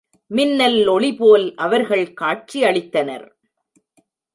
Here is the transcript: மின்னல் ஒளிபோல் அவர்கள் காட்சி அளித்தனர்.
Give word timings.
மின்னல் 0.31 0.87
ஒளிபோல் 0.87 1.45
அவர்கள் 1.55 2.13
காட்சி 2.13 2.63
அளித்தனர். 2.63 3.27